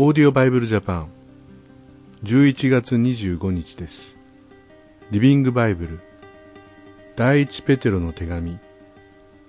[0.00, 1.08] オーディオバイブルジャパン
[2.22, 4.16] 11月25日です。
[5.10, 6.00] リビングバイブル
[7.16, 8.60] 第一ペテロの手紙。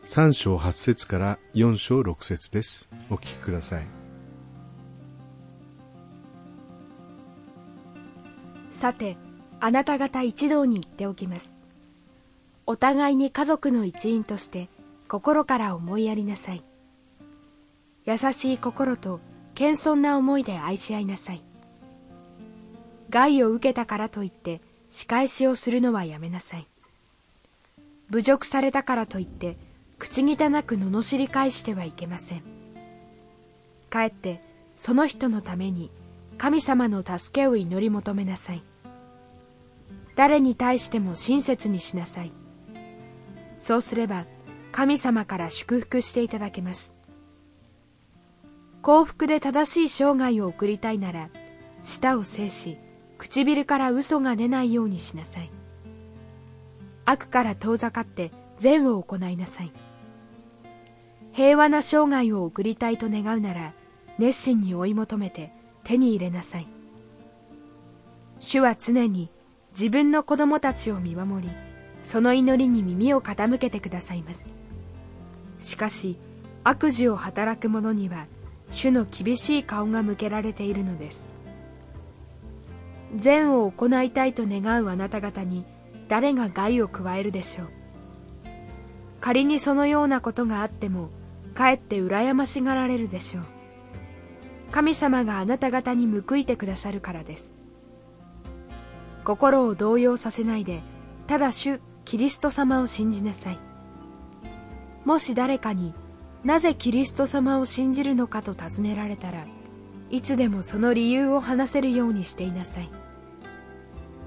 [0.05, 2.89] 3章8節から4章6節です。
[3.11, 3.85] お聞きください。
[8.71, 9.17] さて
[9.59, 11.59] あなた方一同に言っておきます。
[12.65, 14.67] お互いに家族の一員として
[15.07, 16.63] 心から思いやりなさい。
[18.07, 19.19] 優しい心と
[19.59, 21.43] 謙遜な思いで愛し合いなさい。
[23.09, 26.67] 害を受けたからといって仕返しをするのはやめなさい。
[28.09, 29.57] 侮辱されたからといって
[29.97, 32.43] 口汚く罵り返してはいけません。
[33.89, 34.41] かえって
[34.77, 35.91] その人のために
[36.37, 38.63] 神様の助けを祈り求めなさい。
[40.15, 42.31] 誰に対しても親切にしなさい。
[43.57, 44.25] そうすれば
[44.71, 46.98] 神様から祝福していただけます。
[48.81, 51.29] 幸福で正しい生涯を送りたいなら
[51.81, 52.77] 舌を制し
[53.17, 55.51] 唇から嘘が出ないようにしなさい。
[57.05, 59.71] 悪から遠ざかって善を行いなさい。
[61.33, 63.73] 平和な生涯を送りたいと願うなら
[64.17, 65.51] 熱心に追い求めて
[65.83, 66.67] 手に入れなさい。
[68.39, 69.29] 主は常に
[69.71, 71.53] 自分の子供たちを見守り
[72.03, 74.49] その祈りに耳を傾けてくださいます。
[75.59, 76.17] しかし
[76.63, 78.27] 悪事を働く者には
[78.71, 81.27] 主の厳しい顔が向けられているのです。
[83.15, 85.65] 善を行いたいと願うあなた方に
[86.07, 87.67] 誰が害を加えるでしょう。
[89.19, 91.09] 仮にそのようなことがあっても
[91.53, 93.43] かえって羨ましがられるでしょう。
[94.71, 97.55] 神様があなた方に報いてくださるからです。
[99.23, 100.81] 心を動揺させないで
[101.27, 103.59] ただ主キリスト様を信じなさい。
[105.05, 105.93] もし誰かに
[106.43, 109.45] なぜキリスト様を信じるのかと尋ねられたら
[110.09, 112.89] いつでもその理由を話せるようにしていなさい。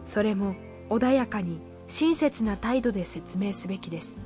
[0.04, 0.54] それも
[0.90, 4.16] 穏やかに親切な態度で説明すべきです。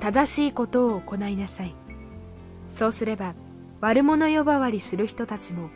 [0.00, 1.74] 正しいことを行いなさい。
[2.68, 3.34] そうすれば
[3.80, 5.70] 悪者呼ばわりする人たちも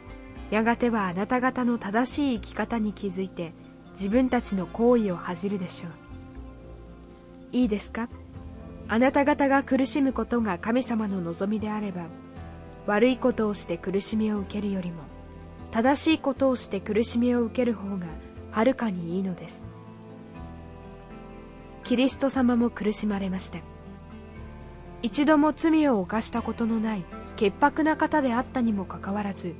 [0.50, 3.52] やがてはあなた方の正しい生き方に気づいて
[3.90, 5.90] 自分たちの行為を恥じるでしょう。
[7.52, 8.08] いいですか？
[8.88, 12.06] あなた方が苦しむことが神様の望みであれば
[12.86, 15.02] 悪いことをして苦しみを受けるよりも
[15.72, 18.06] 正しいことをして苦しみを受ける方が
[18.52, 19.62] はるかにいいのです。
[21.84, 23.58] キリスト様も苦しまれました。
[25.02, 27.04] 一度も罪を犯したことのない
[27.36, 29.54] 潔白な方であったにもかかわらず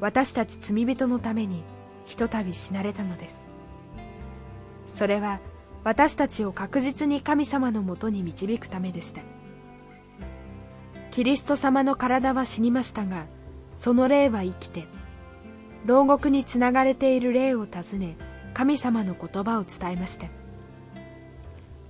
[0.00, 1.62] 私たち罪人のために
[2.06, 3.46] ひとたび死なれたのです。
[4.88, 5.40] それは
[5.82, 9.22] 私たちを確実に神様のもとに導くためでした。
[11.10, 13.26] キリスト様の体は死にましたが
[13.74, 14.86] その霊は生きて
[15.84, 18.16] 牢獄につながれている霊を訪ね
[18.54, 20.26] 神様の言葉を伝えました。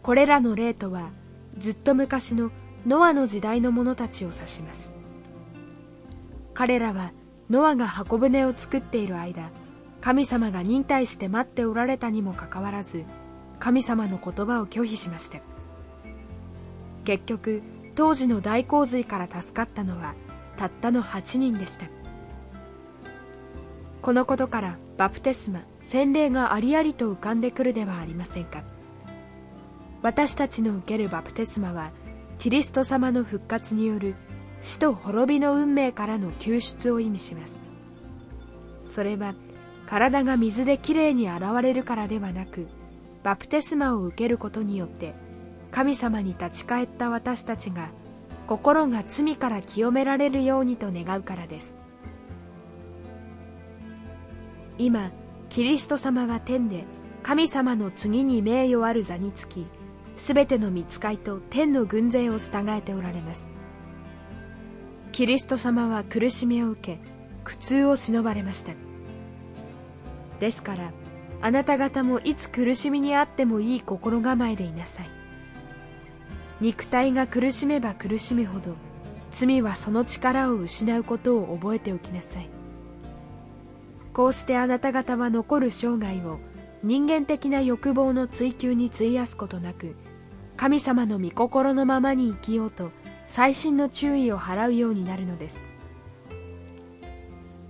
[0.03, 1.11] これらの霊とは
[1.59, 2.51] ずっと昔の
[2.87, 4.93] ノアの時代の者たちを指します。
[6.55, 7.13] 彼らは
[7.51, 9.51] ノアが箱舟を作っている間
[10.01, 13.05] 神様が忍耐して待っておられたにもかかわらず
[13.61, 15.39] 神様の言葉を拒否しました
[17.05, 17.63] 結局
[17.95, 20.15] 当時の大洪水から助かったのは
[20.57, 21.87] たったの8人でした。
[24.03, 28.63] このことからバプテスマ洗礼がありありと浮かんでくるではありませんか。
[30.03, 31.93] 私たちの受けるバプテスマは
[32.39, 34.15] キリスト様の復活による
[34.61, 37.61] 死と滅びの運命からの救出を意味します。
[38.85, 39.35] それは
[39.87, 42.69] 体が水できれいに洗われるからではなく
[43.23, 45.15] バプテスマを受けることによって
[45.71, 47.91] 神様に立ち返った私たちが
[48.47, 51.77] 心が罪から清められるようにと願うからです。
[54.79, 55.13] 今
[55.51, 56.85] キリスト様は天で
[57.23, 59.67] 神様の次に名誉ある座につき
[60.17, 63.47] すべての見つかいと天の軍勢を従えておられます。
[65.13, 67.01] キリスト様は苦しみを受け
[67.45, 68.73] 苦痛を忍ばれました。
[70.41, 70.93] ですから
[71.43, 75.11] あなた方もいつ苦しみにあってもいい心構えでいなさい。
[76.61, 78.75] 肉体が苦しめば苦しむほど
[79.31, 82.49] 罪はその力を失うことを覚えておきなさい。
[84.13, 86.39] こうしてあなた方は残る生涯を
[86.83, 89.95] 人間的な欲望の追求に費やすことなく
[90.57, 92.91] 神様の御心のままに生きようと
[93.29, 95.65] 細心の注意を払うようになるのです。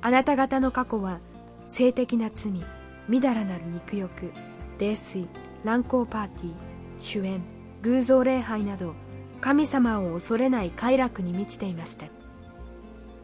[0.03, 1.21] あなた方の過去は
[1.67, 2.65] 性的な罪
[3.11, 4.33] みだらなる肉欲
[4.79, 5.29] 泥酔
[5.65, 6.53] 乱交パーティー
[6.97, 7.43] 主演
[7.83, 8.95] 偶像礼拝など
[9.41, 12.07] 神様を恐れない快楽に満ちていました。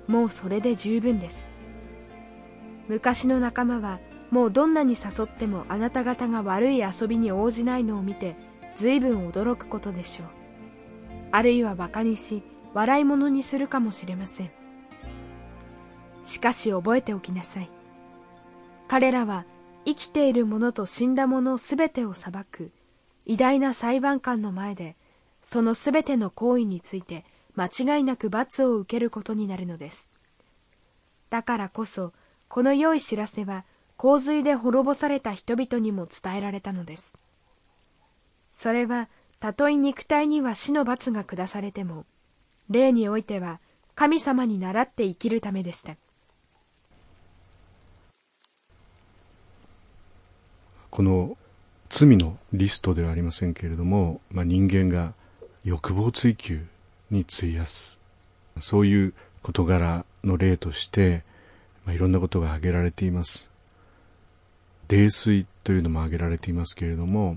[0.09, 1.47] もうそれで十分です。
[2.89, 4.01] 昔の仲間は
[4.33, 8.35] もうどんなに誘ってもあなた方が悪い遊びに応じないのを見て
[8.75, 10.27] 随分驚くことでしょう。
[11.31, 12.43] あるいは馬鹿にし
[12.75, 14.51] 笑い物にするかもしれません。
[16.25, 17.71] しかし覚えておきなさい。
[18.89, 19.45] 彼らは
[19.87, 22.73] 生きている者と死んだ者すべてを裁く
[23.25, 24.97] 偉大な裁判官の前で
[25.43, 27.25] そのすべての行為について
[27.55, 30.11] 間違いなく罰を受けることになるのです。
[31.31, 32.13] だからこそ
[32.49, 33.65] この良い知らせは
[33.97, 37.17] 洪水で滅ぼされた人々にも伝えられたのです。
[38.53, 39.09] それは
[39.39, 42.07] たとえ肉体には死の罰が下されても
[42.69, 43.61] 霊においては
[43.95, 45.97] 神様に倣って生きるためでした。
[50.97, 51.37] この
[51.91, 55.13] 罪のリストではありませんけれども、まあ、人間が
[55.63, 56.65] 欲望追求
[57.11, 58.01] に費やす。
[58.61, 59.13] そういう
[59.43, 61.23] 事柄の例として、
[61.85, 63.51] まあ、いろんなことが挙げられています。
[64.89, 67.37] 泥酔というのも挙げられていますけれども、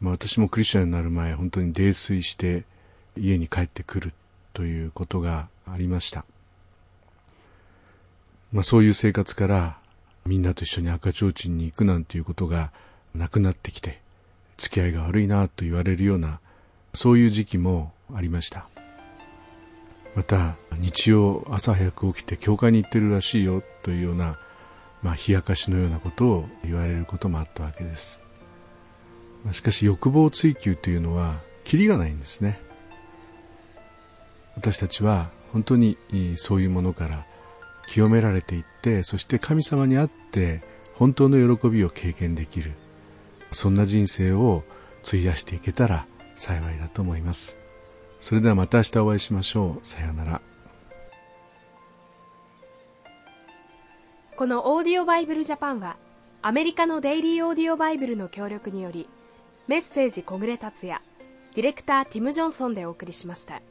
[0.00, 2.64] まあ、私もクリスチャンになる前本当に泥酔して
[3.18, 4.14] 家に帰ってくる
[4.54, 6.24] ということがありました、
[8.50, 9.78] まあ、そういう生活から
[10.26, 12.72] みんなと一緒に赤ちょうちんに行くなんていうことが
[13.14, 14.00] なくなってきて
[14.56, 16.40] 付き合いが悪いなと言われるような
[16.94, 18.68] そういう時期もありました。
[20.14, 24.38] また日曜朝早く起きて教会に行ってるらしいよというような
[25.02, 28.20] まあ冷やかしのようなことを言われることもあったわけです。
[29.52, 31.34] しかし欲望追求というのは
[31.64, 32.60] キリがないんですね。
[34.56, 35.98] 私たちは本当に
[36.36, 37.26] そういうものから
[37.86, 40.62] 清められていってそして神様に会って
[40.94, 42.72] 本当の喜びを経験できる。
[43.52, 44.64] そんな人生を
[45.06, 47.56] 費やしていけたら幸いだと思います。
[48.20, 49.86] それではまた明日お会いしましょう。
[49.86, 50.40] さようなら。
[54.36, 55.96] このオーディオバイブルジャパンは
[56.42, 59.08] アメリカのデイリーオーディオバイブルの協力により
[59.68, 61.00] メッセージ小暮達也
[61.54, 63.62] ディレクターティム・ジョンソンでお送りしました。